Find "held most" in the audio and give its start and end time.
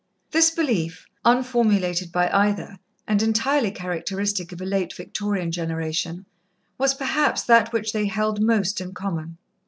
8.07-8.81